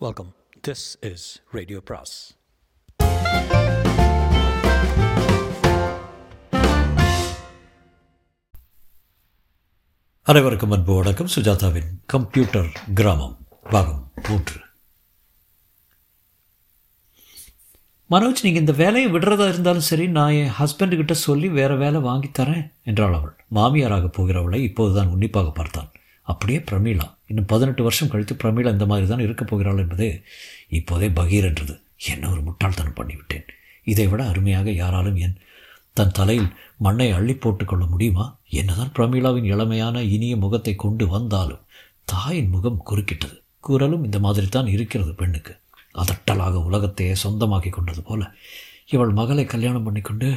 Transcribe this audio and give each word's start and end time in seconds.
Welcome 0.00 0.34
this 0.68 0.82
is 1.10 1.40
radio 1.50 1.78
பிராஸ் 1.84 2.14
அனைவருக்கும் 10.22 10.70
அன்பு 10.70 10.94
வணக்கம். 10.94 11.30
சுஜாதாவின் 11.36 11.88
கம்ப்யூட்டர் 12.06 12.70
கிராமம் 12.94 13.38
பாகம் 13.70 14.12
மூன்று. 14.28 14.60
மனோஜ் 18.10 18.44
நீங்கள் 18.46 18.64
இந்த 18.64 18.72
வேலையை 18.72 19.12
விடுறதா 19.12 19.48
இருந்தாலும் 19.48 19.88
சரி 19.90 20.08
நான் 20.08 20.32
என் 20.32 20.56
ஹஸ்பண்டுக்கிட்ட 20.60 21.12
சொல்லி 21.12 21.48
வேறு 21.48 21.76
வேலை 21.76 22.00
வாங்கி 22.00 22.30
தரேன் 22.38 22.72
என்றாள் 22.84 23.14
அவள். 23.14 23.36
மாமியாராக 23.54 24.06
போகிறவளை 24.08 24.62
இப்போதுதான் 24.62 25.08
உன்னிப்பாக 25.08 25.50
பார்த்தான். 25.50 25.90
அப்படியே 26.32 26.58
பிரமீளா. 26.70 27.06
இன்னும் 27.30 27.50
பதினெட்டு 27.52 27.82
வருஷம் 27.82 28.10
கழித்து 28.12 28.34
பிரமீளா 28.42 28.70
இந்த 28.76 28.86
மாதிரி 28.86 29.06
தான் 29.06 29.24
இருக்கப் 29.26 29.50
போகிறாள் 29.50 29.82
என்பதே 29.82 30.08
இப்போதே 30.78 31.08
பகீர் 31.18 31.48
என்றது. 31.50 31.74
என்ன 32.12 32.30
ஒரு 32.30 32.40
முட்டாள்தனம் 32.40 32.98
பண்ணிவிட்டேன். 33.00 33.46
இதை 33.86 34.06
விட 34.06 34.22
அருமையாக 34.28 34.70
யாராலும் 34.82 35.18
என் 35.24 35.36
தன் 35.92 36.16
தலையில் 36.18 36.48
மண்ணை 36.76 37.08
அள்ளி 37.10 37.34
போட்டுக்கொள்ள 37.34 37.84
முடியுமா? 37.86 38.24
என்னதான் 38.60 38.94
பிரமீளாவின் 38.96 39.50
இளமையான 39.52 40.02
இனிய 40.14 40.34
முகத்தை 40.36 40.74
கொண்டு 40.76 41.04
வந்தாலும் 41.06 41.62
தாயின் 42.04 42.50
முகம் 42.54 42.82
குறுக்கிட்டது. 42.90 43.36
குரலும் 43.60 44.04
இந்த 44.08 44.18
மாதிரி 44.18 44.48
தான் 44.48 44.68
இருக்கிறது 44.74 45.12
பெண்ணுக்கு. 45.14 45.54
அதட்டலாக 46.02 46.56
உலகத்தையே 46.68 47.14
சொந்தமாக்கி 47.22 47.70
கொண்டது 47.70 48.02
போல. 48.02 48.22
இவள் 48.94 49.12
மகளை 49.20 49.44
கல்யாணம் 49.44 49.86
பண்ணிக்கொண்டு 49.86 50.28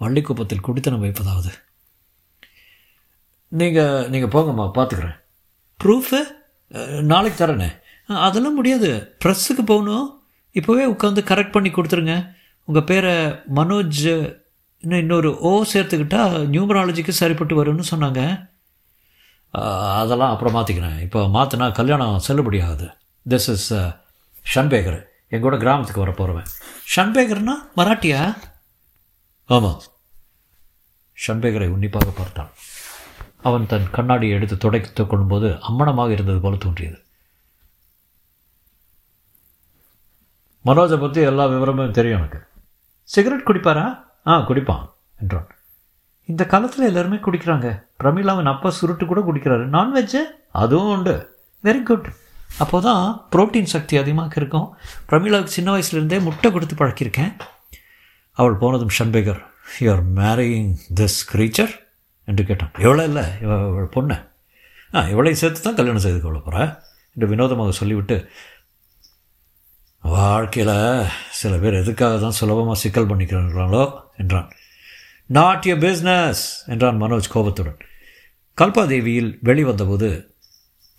வள்ளிக்குப்பத்தில் 0.00 0.66
குடித்தனம் 0.66 1.04
வைப்பதாவது. 1.04 1.52
நீங்கள் 3.52 4.08
நீங்கள் 4.12 4.34
போங்கம்மா 4.34 4.66
பார்த்துக்கிறேன் 4.76 5.18
ப்ரூஃபு 5.82 6.20
நாளைக்கு 7.12 7.36
uh, 7.36 7.42
தரேனே. 7.42 7.68
அதெல்லாம் 8.26 8.58
முடியாது. 8.58 8.90
ப்ரெஸ்ஸுக்கு 9.22 9.62
போகணும். 9.70 10.06
இப்போவே 10.58 10.84
உட்காந்து 10.94 11.20
கரெக்ட் 11.30 11.54
பண்ணி 11.56 11.70
கொடுத்துருங்க. 11.72 12.14
உங்கள் 12.68 12.86
பேரை 12.90 13.14
மனோஜ் 13.58 14.02
இன்னும் 14.84 15.02
இன்னொரு 15.04 15.30
ஓ 15.48 15.50
சேர்த்துக்கிட்டா 15.72 16.22
நியூமராலஜிக்கு 16.54 17.12
சரிப்பட்டு 17.20 17.54
வரும்னு 17.60 17.84
சொன்னாங்க. 17.92 18.22
அதெல்லாம் 20.00 20.32
அப்புறம் 20.34 20.56
மாற்றிக்கிறேன் 20.56 20.98
இப்போ 21.06 21.20
மாற்றினா 21.36 21.66
கல்யாணம் 21.80 22.18
செல்லுபடி 22.28 22.60
ஆகுது 22.66 22.88
திஸ் 23.26 23.48
uh, 23.50 23.56
இஸ் 23.56 23.70
ஷன்பேகர் 24.54 25.00
எங்கூட 25.36 25.56
கிராமத்துக்கு 25.62 26.04
வர 26.04 26.12
போகிறவன் 26.18 26.50
ஷன்பேகர்னா 26.94 27.54
மராட்டியா? 27.78 28.20
ஆமாம் 29.48 29.80
ஷன்பேகரை 31.18 31.68
உன்னிப்பாக 31.74 32.12
பார்த்தான். 32.20 32.50
அவன் 33.42 33.66
தன் 33.66 33.90
கண்ணாடியை 33.90 34.36
எடுத்து 34.36 34.56
துடைத்து 34.56 35.06
கொள்ளும்போது 35.06 35.48
அம்மனமாக 35.68 36.10
இருந்தது 36.10 36.40
போல 36.40 36.56
தோன்றியது. 36.56 37.02
மனோஜை 40.64 41.00
பற்றி 41.00 41.20
எல்லா 41.22 41.46
விவரமும் 41.46 41.90
தெரியும் 41.90 42.18
எனக்கு. 42.18 42.40
சிகரெட் 43.02 43.46
குடிப்பாரா? 43.46 44.04
ஆ 44.26 44.38
குடிப்பான் 44.48 44.90
என்றான். 45.20 45.48
இந்த 46.24 46.46
காலத்தில் 46.46 46.86
எல்லாருமே 46.86 47.16
குடிக்கிறாங்க. 47.16 47.84
பிரமிளாவின் 48.02 48.52
அப்பா 48.54 48.70
சுருட்டு 48.70 49.06
கூட 49.06 49.20
குடிக்கிறாரு. 49.20 49.66
நான்வெஜ்ஜு 49.76 50.22
அதுவும் 50.52 50.90
உண்டு. 50.96 51.36
வெரி 51.64 51.82
குட் 51.82 52.08
அப்போ 52.58 52.80
தான் 52.80 53.28
ப்ரோட்டீன் 53.36 53.72
சக்தி 53.74 53.96
அதிகமாக 53.96 54.34
இருக்கும். 54.36 54.74
பிரமிளாவுக்கு 55.10 55.56
சின்ன 55.56 55.76
வயசுலேருந்தே 55.76 56.22
முட்டை 56.22 56.52
கொடுத்து 56.52 56.74
பழக்கியிருக்கேன். 56.74 57.32
அவள் 58.32 58.54
போனதும் 58.54 58.94
ஷன்பேகர் 58.98 59.40
you 59.80 59.92
are 59.92 60.04
marrying 60.14 60.72
this 60.94 61.18
creature 61.32 61.87
என்று 62.28 62.42
கேட்டான். 62.48 62.72
எவ்வளோ 62.86 63.04
இல்லை 63.10 63.24
இவ 63.44 63.52
பொண்ணு. 63.96 64.16
ஆ 64.94 65.00
இவளை 65.12 65.32
சேர்த்து 65.40 65.60
தான் 65.62 65.78
கல்யாணம் 65.78 66.04
செய்து 66.06 66.20
கொள்ள 66.20 66.38
போகிறேன் 66.38 66.70
என்று 67.16 67.26
வினோதமாக 67.32 67.72
சொல்லிவிட்டு 67.80 68.16
வாழ்க்கையில் 70.02 70.76
சில 71.40 71.54
பேர் 71.62 71.80
எதுக்காக 71.82 72.16
தான் 72.24 72.38
சுலபமாக 72.38 72.78
சிக்கல் 72.82 73.10
பண்ணிக்கிறாங்களோ 73.10 73.84
என்றான். 74.22 74.48
நாட் 75.30 75.66
ய 75.68 75.74
பிஸ்னஸ் 75.84 76.42
என்றான் 76.72 77.00
மனோஜ் 77.02 77.32
கோபத்துடன். 77.34 77.78
கல்பாதேவியில் 78.58 79.30
வெளிவந்தபோது 79.48 80.08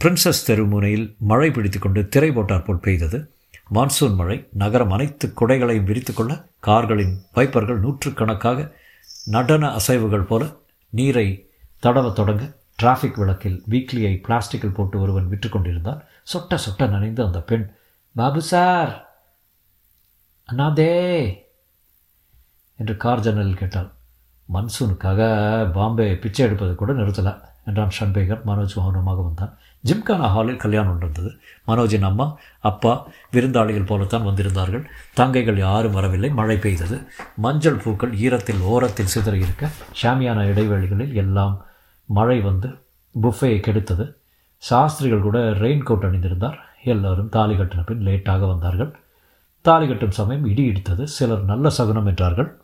பிரின்சஸ் 0.01 0.45
தெருமுனையில் 0.47 1.07
மழை 1.31 1.49
பிடித்து 1.55 1.79
கொண்டு 1.79 2.01
திரை 2.13 2.29
போட்டார் 2.35 2.65
போல் 2.67 2.83
பெய்தது. 2.85 3.19
மான்சூன் 3.75 4.15
மழை 4.19 4.37
நகரம் 4.61 4.93
அனைத்து 4.95 5.25
குடைகளையும் 5.39 5.87
விரித்து 5.89 6.13
கொள்ள 6.13 6.33
கார்களின் 6.67 7.15
பைப்பர்கள் 7.35 7.83
நூற்றுக்கணக்காக 7.83 8.67
நடன 9.35 9.67
அசைவுகள் 9.79 10.29
போல 10.29 10.43
நீரை 10.89 11.27
தடவ 11.83 12.13
தொடங்க 12.13 12.43
டிராஃபிக் 12.81 13.19
விளக்கில் 13.19 13.63
வீக்லியை 13.69 14.13
பிளாஸ்டிக்கில் 14.27 14.73
போட்டு 14.73 15.01
ஒருவன் 15.01 15.27
விற்று 15.27 15.49
கொண்டிருந்தான். 15.49 16.03
சொட்ட 16.33 16.57
சொட்ட 16.65 16.89
நனைந்து 16.89 17.25
அந்த 17.25 17.39
பெண் 17.39 17.65
பாபு 18.15 18.41
சார் 18.41 18.91
அண்ணாதே 20.49 20.93
என்று 22.75 22.97
கார் 22.97 23.19
ஜன்னலில் 23.19 23.61
கேட்டாள். 23.61 23.89
மன்சூனுக்காக 24.53 25.19
பாம்பே 25.71 26.15
பிச்சை 26.15 26.45
எடுப்பது 26.45 26.75
கூட 26.75 26.93
நிறுத்தலை 26.93 27.33
என்றான் 27.65 27.95
ஷன்பேகர் 27.99 28.45
மனோஜ் 28.45 28.75
மௌனமாக 28.75 29.21
வந்தான். 29.21 29.57
ஜிம்கானா 29.85 30.27
ஹாலில் 30.27 30.57
கல்யாணம் 30.57 30.93
நடந்தது. 30.93 31.31
மனோஜின் 31.67 32.01
அம்மா 32.01 32.37
அப்பா 32.59 33.07
விருந்தாளிகள் 33.33 33.85
போலத்தான் 33.85 34.25
வந்திருந்தார்கள். 34.25 34.83
தங்கைகள் 35.15 35.57
யாரும் 35.57 35.91
வரவில்லை. 35.91 36.29
மழை 36.29 36.57
பெய்தது. 36.57 37.07
மஞ்சள் 37.35 37.75
பூக்கள் 37.75 38.11
ஈரத்தில் 38.11 38.61
ஓரத்தில் 38.61 39.05
சிதறி 39.05 39.39
இருக்க 39.39 39.69
ஷாமியான 40.01 40.39
இடைவெளிகளில் 40.51 41.13
எல்லாம் 41.13 41.65
மழை 42.05 42.41
வந்து 42.41 42.67
புஃபையை 43.21 43.59
கெடுத்தது. 43.59 44.13
சாஸ்திரிகள் 44.57 45.21
கூட 45.21 45.39
ரெயின் 45.39 45.83
கோட் 45.83 46.03
அணிந்திருந்தார். 46.03 46.57
எல்லோரும் 46.83 47.29
தாலி 47.29 47.53
கட்டின 47.53 47.85
பின் 47.85 48.05
லேட்டாக 48.05 48.47
வந்தார்கள். 48.47 48.99
தாலி 49.61 49.87
கட்டும் 49.87 50.11
சமயம் 50.11 50.45
இடி 50.45 50.69
இடித்தது. 50.69 51.03
சிலர் 51.03 51.43
நல்ல 51.43 51.69
சகுனம் 51.69 52.05
என்றார்கள். 52.05 52.61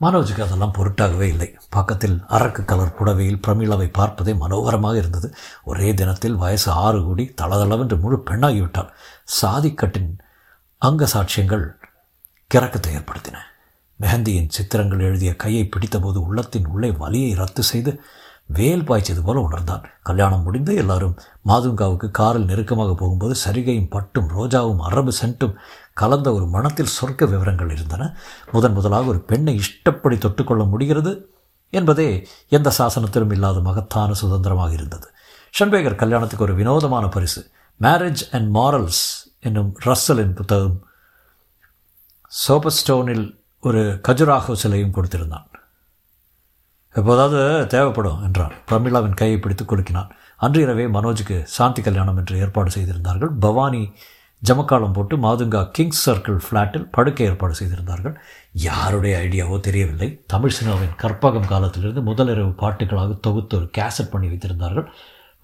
மனோஜுக்கு 0.00 0.42
அதெல்லாம் 0.42 0.74
பொருட்டாகவே 0.78 1.26
இல்லை. 1.26 1.48
பக்கத்தில் 1.70 2.16
அரக்கு 2.28 2.64
கலர் 2.64 2.94
புடவையில் 2.98 3.42
பிரமிளாவை 3.46 3.88
பார்ப்பதே 3.92 4.32
மனோகரமாக 4.32 4.96
இருந்தது. 4.96 5.34
ஒரே 5.64 5.94
தினத்தில் 5.94 6.36
வயசு 6.36 6.70
ஆறு 6.84 7.04
கோடி 7.04 7.34
தளதளவென்று 7.42 7.98
முழு 8.00 8.22
பெண்ணாகிவிட்டாள். 8.30 8.90
சாதிக்கட்டின் 9.42 10.10
அங்க 10.82 11.08
சாட்சியங்கள் 11.12 11.64
கிறக்கத்தை 12.54 12.92
ஏற்படுத்தின. 12.98 13.36
மெஹந்தியின் 14.00 14.48
சித்திரங்கள் 14.48 15.00
எழுதிய 15.00 15.36
கையை 15.36 15.68
பிடித்தபோது 15.68 16.18
உள்ளத்தின் 16.28 16.66
உள்ளே 16.66 16.90
வலியை 16.90 17.34
ரத்து 17.34 17.62
செய்து 17.62 17.92
வேல் 18.46 18.84
பாய்ச்சது 18.84 19.22
போல 19.24 19.40
உணர்ந்தான். 19.40 19.84
கல்யாணம் 20.02 20.42
முடிந்து 20.42 20.72
எல்லாரும் 20.74 21.18
மாதுங்காவுக்கு 21.48 22.10
காரில் 22.10 22.44
நெருக்கமாக 22.44 22.94
போகும்போது 22.94 23.34
சரிகையும் 23.44 23.90
பட்டும் 23.90 24.30
ரோஜாவும் 24.36 24.82
அரபு 24.88 25.12
சென்ட்டும் 25.12 25.54
கலந்த 26.00 26.28
ஒரு 26.36 26.46
மனத்தில் 26.54 26.94
சொர்க்க 26.98 27.28
விவரங்கள் 27.32 27.72
இருந்தன. 27.76 28.02
முதன் 28.52 28.76
முதலாக 28.78 29.10
ஒரு 29.12 29.20
பெண்ணை 29.30 29.54
இஷ்டப்படி 29.62 30.16
தொட்டுக்கொள்ள 30.16 30.64
முடிகிறது 30.72 31.12
என்பதே 31.72 32.10
எந்த 32.48 32.68
சாசனத்திலும் 32.78 33.32
இல்லாத 33.36 33.58
மகத்தான 33.68 34.14
சுதந்திரமாக 34.20 34.72
இருந்தது. 34.78 35.08
ஷன்பேகர் 35.58 36.00
கல்யாணத்துக்கு 36.02 36.46
ஒரு 36.46 36.54
வினோதமான 36.60 37.06
பரிசு. 37.16 37.42
மேரேஜ் 37.80 38.22
அண்ட் 38.36 38.48
மாரல்ஸ் 38.56 39.04
என்னும் 39.40 39.72
ரஸ்ஸலின் 39.86 40.34
புத்தகம் 40.38 40.78
சோபஸ்டோனில் 42.32 43.26
ஒரு 43.60 43.82
கஜுராகோ 44.08 44.54
சிலையும் 44.62 44.94
கொடுத்திருந்தான். 44.96 45.46
எப்போதாவது 46.94 47.40
தேவைப்படும் 47.72 48.22
என்றான். 48.26 48.54
பிரமிளாவின் 48.68 49.18
கையை 49.20 49.38
பிடித்து 49.38 49.64
குலுக்கினான். 49.64 50.10
அன்று 50.44 50.60
இரவே 50.64 50.84
மனோஜுக்கு 50.96 51.36
சாந்தி 51.56 51.80
கல்யாணம் 51.82 52.18
என்று 52.20 52.34
ஏற்பாடு 52.44 52.70
செய்திருந்தார்கள். 52.70 53.32
பவானி 53.44 53.82
ஜமக்காலம் 54.48 54.92
போட்டு 54.92 55.16
மாதுங்கா 55.16 55.70
கிங்ஸ் 55.70 56.10
சர்க்கிள் 56.10 56.40
ஃப்ளாட்டில் 56.50 56.88
படுக்கை 56.90 57.26
ஏற்பாடு 57.26 57.54
செய்திருந்தார்கள். 57.54 58.20
யாருடைய 58.52 59.18
ஐடியாவோ 59.18 59.60
தெரியவில்லை. 59.60 60.22
தமிழ் 60.26 60.50
சினிமாவின் 60.50 60.96
கற்பகம் 61.02 61.46
காலத்திலிருந்து 61.46 62.02
முதலிரவு 62.02 62.54
பாட்டுகளாக 62.58 63.20
தொகுத்து 63.20 63.56
ஒரு 63.56 63.70
கேசட் 63.78 64.10
பண்ணி 64.10 64.28
வைத்திருந்தார்கள். 64.28 64.86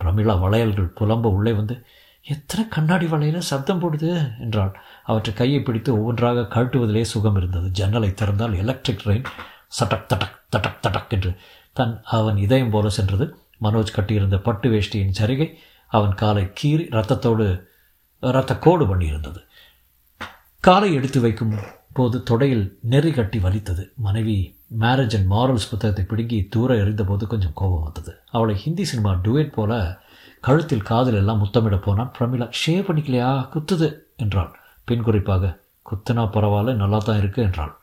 பிரமிளா 0.00 0.40
வளையல்கள் 0.40 0.92
புலம்ப 1.00 1.22
உள்ளே 1.22 1.52
வந்து 1.52 1.84
எத்தனை 2.22 2.68
கண்ணாடி 2.68 3.06
வளையல? 3.06 3.38
சப்தம் 3.38 3.80
போடுது 3.82 4.40
என்றாள். 4.40 4.80
அவற்றை 5.04 5.34
கையை 5.34 5.60
பிடித்து 5.60 5.98
ஒவ்வொன்றாக 5.98 6.40
கழட்டுவதிலே 6.40 7.02
சுகம் 7.02 7.36
இருந்தது. 7.36 7.70
ஜன்னலை 7.70 8.08
திறந்தால் 8.08 8.56
எலக்ட்ரிக் 8.56 9.02
ட்ரெயின் 9.04 9.24
சட்டக் 9.80 10.08
தட்டக் 10.08 10.36
தட்டக் 10.56 10.80
தட்டக் 10.82 11.08
என்று 11.08 11.36
தன் 11.72 12.00
அவன் 12.04 12.36
இதயம் 12.36 12.70
போல 12.70 12.88
சென்றது. 12.88 13.36
மனோஜ் 13.62 13.94
கட்டியிருந்த 13.94 14.38
பட்டு 14.38 14.68
வேஷ்டியின் 14.68 15.14
சரிகை 15.20 15.52
அவன் 15.88 16.14
காலை 16.14 16.42
கீறி 16.42 16.90
ரத்தத்தோடு 16.90 17.66
ரத்த 18.32 18.58
கோடு 18.58 18.84
பண்ணியிருந்தது 18.84 19.40
காலை 20.60 20.94
எடுத்து 20.94 21.20
வைக்கும் 21.20 21.52
போது 21.92 22.22
தொடையில் 22.30 22.64
நெறி 22.80 23.10
கட்டி 23.10 23.38
வலித்தது. 23.38 23.92
மனைவி 23.96 24.58
மேரேஜ் 24.80 25.14
அண்ட் 25.16 25.30
மாரல்ஸ் 25.30 25.68
புத்தகத்தை 25.70 26.04
பிடுங்கி 26.04 26.48
தூர 26.50 26.74
எறிந்தபோது 26.74 27.26
கொஞ்சம் 27.26 27.54
கோபம் 27.54 27.82
வந்தது. 27.82 28.12
அவளை 28.30 28.54
ஹிந்தி 28.54 28.84
சினிமா 28.84 29.12
டுவேட் 29.12 29.52
போல 29.52 30.00
கழுத்தில் 30.40 30.82
காதில் 30.82 31.14
எல்லாம் 31.14 31.42
முத்தமிட 31.42 31.76
போனான். 31.76 32.12
பிரமிளா 32.18 32.48
ஷேவ் 32.60 32.88
பண்ணிக்கலையா? 32.88 33.30
குத்துது 33.54 33.88
என்றாள். 34.16 34.52
பின் 34.84 35.02
குறிப்பாக 35.02 35.58
குத்துனா 35.86 36.24
பரவாயில்ல 36.36 36.74
நல்லா 36.74 36.98
தான் 36.98 37.18
இருக்கு 37.18 37.42
என்றாள். 37.42 37.74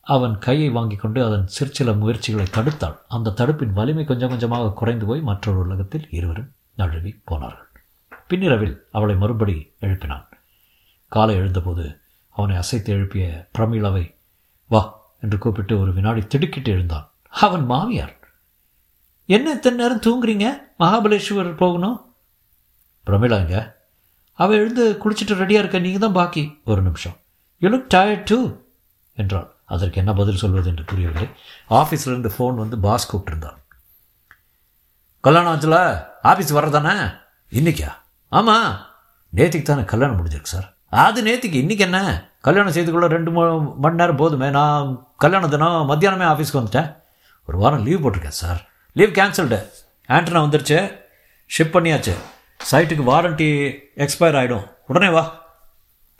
அவன் 0.00 0.38
கையை 0.38 0.68
வாங்கி 0.70 0.96
கொண்டு 0.96 1.24
அதன் 1.24 1.46
சிற்சில 1.46 1.92
முயற்சிகளை 1.92 2.46
தடுத்தாள். 2.50 2.96
அந்த 3.08 3.34
தடுப்பின் 3.36 3.72
வலிமை 3.72 4.04
கொஞ்சம் 4.04 4.28
கொஞ்சமாக 4.28 4.72
குறைந்து 4.72 5.06
போய் 5.06 5.20
மற்றொரு 5.20 5.58
உலகத்தில் 5.58 6.06
இருவரும் 6.10 6.52
நழுவி 6.76 7.20
போனார்கள். 7.24 7.69
பின்னிரவில் 8.30 8.86
அவளை 8.92 9.16
மறுபடி 9.16 9.74
எழுப்பினான். 9.80 10.26
காலை 11.08 11.34
எழுந்தபோது 11.34 12.00
அவனை 12.30 12.56
அசைத்து 12.56 12.92
எழுப்பிய 12.92 13.48
பிரமிளாவை 13.58 14.16
வா 14.68 15.00
என்று 15.20 15.38
கூப்பிட்டு 15.38 15.80
ஒரு 15.80 15.92
வினாடி 15.92 16.26
திடுக்கிட்டு 16.26 16.70
எழுந்தான். 16.70 17.10
அவன் 17.30 17.64
மாமியார்? 17.64 18.18
என்ன 19.26 19.52
இத்தனை 19.52 19.78
நேரம் 19.78 20.00
தூங்குறீங்க? 20.00 20.56
மகாபலேஸ்வரர் 20.78 21.56
போகணும்? 21.56 22.14
பிரமிளாங்க 23.06 23.72
அவள் 24.32 24.56
எழுந்து 24.56 24.92
குளிச்சுட்டு 24.92 25.34
ரெடியாக 25.34 25.58
இருக்க. 25.58 25.78
நீங்கள் 25.78 26.00
தான் 26.00 26.12
பாக்கி. 26.12 26.60
ஒரு 26.64 26.82
நிமிஷம். 26.82 27.16
யூ 27.58 27.70
லுக் 27.70 27.86
டயர்ட் 27.94 28.22
டூ 28.24 28.56
என்றாள். 29.14 29.54
அதற்கு 29.64 29.96
என்ன 29.96 30.12
பதில் 30.12 30.36
சொல்வது 30.36 30.68
என்று 30.68 30.84
புரியவில்லை. 30.84 31.28
ஆஃபீஸ்லேருந்து 31.70 32.30
ஃபோன் 32.38 32.54
வந்து 32.54 32.78
பாஸ் 32.78 33.16
கூப்பிட்டுருந்தான். 33.16 33.58
கல்யாணம் 35.20 35.54
ஆச்சுல? 35.54 36.04
ஆஃபீஸ் 36.22 36.54
வர்றதானே? 36.54 37.18
இன்னைக்கா? 37.50 37.98
ஆமாம் 38.30 38.86
நேத்திக்கு 39.36 39.62
தானே 39.62 39.84
கல்யாணம் 39.84 40.18
முடிஞ்சிருக்கு 40.18 40.42
சார். 40.42 40.74
அது 40.88 41.24
நேத்திக்கு 41.24 41.54
இன்றைக்கி 41.54 41.78
என்ன? 41.78 42.30
கல்யாணம் 42.40 42.72
செய்துக்குள்ள 42.72 43.06
ரெண்டு 43.06 43.30
மூணு 43.30 43.60
மணி 43.60 43.94
நேரம் 43.94 44.16
போதுமே. 44.16 44.50
நான் 44.50 45.06
கல்யாண 45.16 45.48
தினம் 45.48 45.90
மத்தியானமே 45.90 46.28
ஆஃபீஸ்க்கு 46.32 46.52
வந்துட்டேன். 46.52 46.96
ஒரு 47.46 47.58
வாரம் 47.58 47.86
லீவ் 47.86 48.06
போட்டிருக்கேன் 48.06 48.36
சார். 48.42 48.68
லீவ் 48.92 49.12
கேன்சல்டு 49.12 49.68
ஆண்டனா 50.08 50.42
வந்துருச்சு. 50.42 50.96
ஷிப் 51.58 51.76
பண்ணியாச்சு. 51.76 52.14
சைட்டுக்கு 52.70 53.02
வாரண்ட்டி 53.02 53.78
எக்ஸ்பயர் 53.96 54.36
ஆகிடும் 54.36 54.70
உடனே 54.86 55.12
வா. 55.12 55.44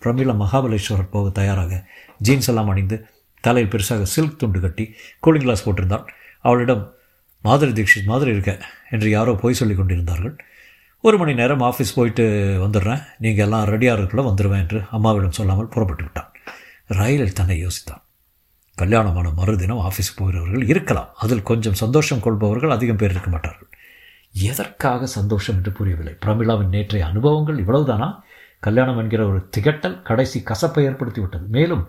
பிரமிளா 0.03 0.47
மகாபலேஸ்வரர் 0.47 1.11
போக 1.11 1.29
தயாராக. 1.29 1.85
ஜீன்ஸ் 2.19 2.49
எல்லாம் 2.49 2.69
அணிந்து 2.69 3.07
தலையில் 3.41 3.71
பெருசாக 3.71 4.03
சில்க் 4.03 4.39
துண்டு 4.39 4.61
கட்டி 4.61 4.95
கூலிங் 5.27 5.39
கிளாஸ் 5.39 5.69
போட்டிருந்தாள் 5.69 6.05
அவளிடம் 6.41 6.95
மாதிரி 7.43 7.73
தீக்ஷித் 7.73 8.05
மாதிரி 8.05 8.31
இருக்க 8.31 8.67
என்று 8.91 9.11
யாரோ 9.11 9.35
போய் 9.35 9.55
சொல்லி 9.55 9.75
கொண்டிருந்தார்கள். 9.75 10.45
ஒரு 11.03 11.19
மணி 11.19 11.35
நேரம் 11.35 11.61
ஆஃபீஸ் 11.61 11.93
போயிட்டு 11.95 12.25
வந்துடுறேன். 12.65 13.03
நீங்கள் 13.19 13.45
எல்லாம் 13.45 13.65
ரெடியாக 13.65 14.01
இருக்கல 14.01 14.23
வந்துடுவேன் 14.29 14.59
என்று 14.59 14.83
அம்மாவிடம் 14.91 15.31
சொல்லாமல் 15.31 15.69
புறப்பட்டு 15.69 16.03
விட்டான். 16.03 16.33
ரயிலில் 16.87 17.33
தன்னை 17.33 17.67
யோசித்தான். 17.67 18.03
கல்யாணமான 18.75 19.29
மறுதினம் 19.31 19.79
ஆஃபீஸுக்கு 19.79 20.17
போகிறவர்கள் 20.17 20.67
இருக்கலாம். 20.67 21.09
அதில் 21.15 21.43
கொஞ்சம் 21.43 21.75
சந்தோஷம் 21.75 22.21
கொள்பவர்கள் 22.21 22.71
அதிகம் 22.71 22.97
பேர் 22.97 23.11
இருக்க 23.11 23.31
மாட்டார்கள். 23.31 23.69
எதற்காக 24.33 25.07
சந்தோஷம் 25.07 25.57
என்று 25.57 25.73
புரியவில்லை. 25.73 26.17
பிரமிளாவின் 26.27 26.69
நேற்றைய 26.69 27.07
அனுபவங்கள் 27.07 27.65
இவ்வளவுதானா? 27.65 28.21
கல்யாணம் 28.61 28.99
என்கிற 28.99 29.27
ஒரு 29.27 29.49
திகட்டல் 29.57 30.03
கடைசி 30.03 30.43
கசப்பை 30.47 30.81
ஏற்படுத்தி 30.81 31.21
விட்டது. 31.21 31.47
மேலும் 31.49 31.89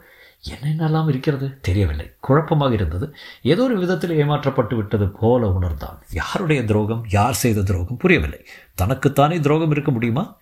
என்னென்னலாம் 0.49 1.09
இருக்கிறது? 1.09 1.59
தெரியவில்லை. 1.61 2.11
குழப்பமாக 2.19 2.73
இருந்தது. 2.73 3.15
ஏதோ 3.41 3.63
ஒரு 3.63 3.79
விதத்தில் 3.79 4.17
ஏமாற்றப்பட்டு 4.17 4.75
விட்டது 4.75 5.07
போல 5.07 5.47
உணர்ந்தான். 5.47 6.01
யாருடைய 6.11 6.63
துரோகம்? 6.63 7.05
யார் 7.09 7.33
செய்த 7.33 7.61
துரோகம்? 7.61 7.97
புரியவில்லை. 7.97 8.45
தனக்குத்தானே 8.75 9.39
துரோகம் 9.39 9.71
இருக்க 9.71 9.91
முடியுமா? 9.91 10.37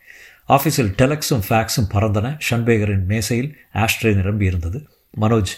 ஆஃபீஸில் 0.48 0.94
டெலக்ஸும் 0.98 1.42
ஃபேக்ஸும் 1.50 1.90
பறந்தன. 1.94 2.40
ஷன்பேகரின் 2.50 3.06
மேசையில் 3.06 3.57
ஆஸ்ட்ரே 3.74 4.16
நிரம்பி 4.16 4.46
இருந்தது. 4.46 4.88
மனோஜ் 5.22 5.51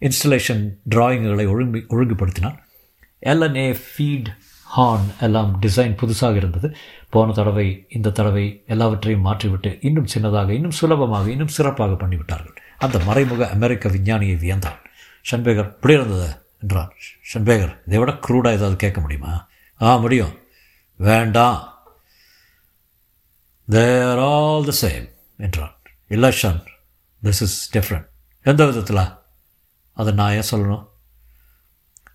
இன்ஸ்டலேஷன் 0.00 0.68
டிராயிங்குகளை 0.90 1.48
ஒழுங்கு 1.48 1.86
ஒழுங்குபடுத்தினான். 1.90 2.58
எல்என்ஏ 3.22 3.76
ஃபீட் 3.88 4.26
ஹார்ன் 4.76 5.08
எல்லாம் 5.20 5.58
டிசைன் 5.66 5.96
புதுசாக 6.02 6.36
இருந்தது. 6.36 6.76
போன 7.10 7.32
தடவை 7.32 7.86
இந்த 7.88 8.10
தடவை 8.10 8.62
எல்லாவற்றையும் 8.66 9.26
மாற்றிவிட்டு 9.26 9.78
இன்னும் 9.80 10.06
சின்னதாக 10.14 10.48
இன்னும் 10.48 10.70
சுலபமாக 10.70 11.30
இன்னும் 11.30 11.48
சிறப்பாக 11.48 12.06
பண்ணிவிட்டார்கள். 12.06 12.56
அந்த 12.80 12.98
மறைமுக 12.98 13.48
அமெரிக்க 13.48 13.88
விஞ்ஞானியை 13.88 14.36
வியந்தான் 14.44 14.78
ஷன்பேகர் 15.30 15.70
இப்படி 15.74 15.94
இருந்தது 15.94 16.28
என்றான் 16.60 16.92
ஷன்பேகர் 17.32 17.74
இதை 17.86 17.98
விட 17.98 18.12
க்ரூடாக 18.12 18.56
ஏதாவது 18.58 18.76
கேட்க 18.76 19.00
முடியுமா? 19.00 19.32
ஆ 19.80 19.96
முடியும். 19.96 20.34
வேண்டாம். 20.96 21.58
தேர் 23.66 24.18
ஆல் 24.18 24.68
த 24.68 24.72
சேம் 24.80 25.08
என்றான் 25.36 25.76
இல்லை 26.08 26.30
ஷன் 26.42 26.62
திஸ் 27.22 27.42
இஸ் 27.46 27.78
டிஃப்ரெண்ட் 27.78 28.08
எந்த 28.42 28.66
விதத்தில்? 28.66 29.02
அதை 29.92 30.12
நான் 30.12 30.32
ஏன் 30.32 30.50
சொல்லணும்? 30.50 30.84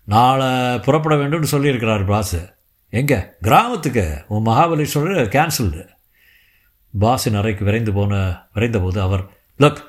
நாளை 0.04 0.78
புறப்பட 0.78 1.14
வேண்டும்னு 1.14 1.52
சொல்லியிருக்கிறார் 1.52 2.04
பாஸு 2.12 2.40
எங்கே? 2.88 3.18
கிராமத்துக்கு. 3.40 4.24
உன் 4.28 4.46
மகாபலீஸ்வரர் 4.46 5.28
கேன்சல்டு 5.28 5.82
பாஸின் 7.00 7.38
அறைக்கு 7.38 7.64
விரைந்து 7.64 7.92
போன 7.92 8.14
விரைந்தபோது 8.54 8.98
அவர் 8.98 9.24
லுக் 9.58 9.82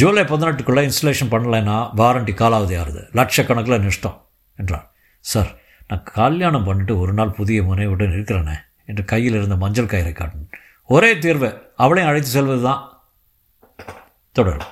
ஜூலை 0.00 0.22
பதினெட்டுக்குள்ளே 0.22 0.82
இன்ஸ்டலேஷன் 0.88 1.32
பண்ணலைன்னா 1.32 1.76
வாரண்டி 2.00 2.32
காலாவதி 2.40 2.76
ஆகுது 2.82 3.00
லட்சக்கணக்கில் 3.18 3.82
நஷ்டம் 3.86 4.16
என்றார். 4.56 4.86
சார் 5.24 5.50
நான் 5.88 6.02
கல்யாணம் 6.02 6.64
பண்ணிட்டு 6.64 6.94
ஒரு 6.98 7.12
நாள் 7.18 7.36
புதிய 7.38 7.62
முனைவுடன் 7.62 8.14
இருக்கிறேனே 8.16 8.56
என்று 8.90 9.04
கையில் 9.04 9.34
இருந்த 9.34 9.56
மஞ்சள் 9.56 9.90
கயிறை 9.92 10.12
காட்டினேன் 10.12 10.54
ஒரே 10.90 11.10
தீர்வு 11.24 11.50
அவளையும் 11.76 12.10
அழைத்து 12.10 12.30
செல்வது 12.36 12.62
தான் 12.62 12.82
தொடரும். 14.36 14.68